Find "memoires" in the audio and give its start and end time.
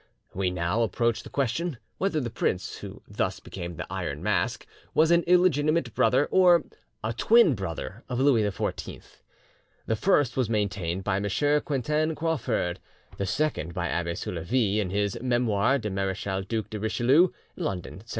15.21-15.81